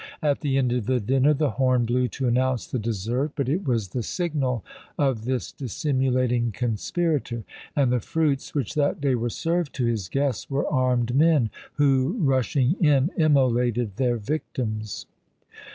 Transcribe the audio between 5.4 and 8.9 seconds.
dissimulating conspirator! and the fruits which